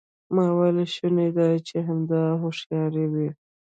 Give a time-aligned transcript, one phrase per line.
[0.35, 3.29] ما وویل شونې ده چې همدا هوښیاري وي.